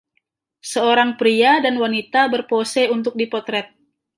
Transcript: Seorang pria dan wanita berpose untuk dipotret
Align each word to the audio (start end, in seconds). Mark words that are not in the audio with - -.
Seorang 0.71 1.09
pria 1.21 1.53
dan 1.65 1.75
wanita 1.83 2.21
berpose 2.33 2.81
untuk 2.97 3.13
dipotret 3.21 3.67